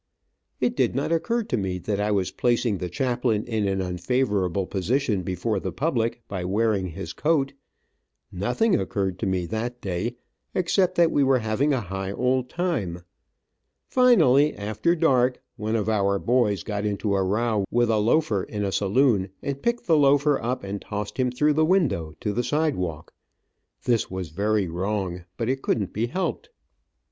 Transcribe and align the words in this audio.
It 0.59 0.75
did 0.75 0.95
not 0.95 1.11
occur 1.11 1.43
to 1.43 1.55
me 1.57 1.77
that 1.77 1.99
I 2.01 2.09
was 2.09 2.31
placing 2.31 2.79
the 2.79 2.89
chaplain 2.89 3.43
in 3.45 3.67
an 3.67 3.83
unfavorable 3.83 4.65
position 4.65 5.21
before 5.21 5.59
the 5.59 5.71
public, 5.71 6.23
by 6.27 6.43
wearing 6.43 6.87
his 6.87 7.13
coat. 7.13 7.53
Nothing 8.31 8.73
occurred 8.79 9.19
to 9.19 9.27
me, 9.27 9.45
that 9.45 9.79
day, 9.79 10.15
except 10.55 10.95
that 10.95 11.11
we 11.11 11.23
were 11.23 11.37
having 11.37 11.71
a 11.71 11.81
high 11.81 12.11
old 12.13 12.49
time. 12.49 13.03
Finally, 13.85 14.55
after 14.55 14.95
dark, 14.95 15.39
one 15.55 15.75
of 15.75 15.87
our 15.87 16.17
boys 16.17 16.63
got 16.63 16.83
into 16.83 17.13
a 17.13 17.21
row 17.21 17.65
with 17.69 17.91
a 17.91 17.97
loafer 17.99 18.41
in 18.41 18.65
a 18.65 18.71
saloon, 18.71 19.29
and 19.43 19.61
picked 19.61 19.85
the 19.85 19.97
loafer 19.97 20.41
up 20.41 20.63
and 20.63 20.81
tossed 20.81 21.19
him 21.19 21.29
through 21.29 21.53
the 21.53 21.63
window, 21.63 22.15
to 22.21 22.33
the 22.33 22.43
sidewalk. 22.43 23.13
This 23.83 24.09
was 24.09 24.29
very 24.29 24.67
wrong, 24.67 25.25
but 25.37 25.47
it 25.47 25.61
couldn't 25.61 25.93
be 25.93 26.07
helped. 26.07 26.49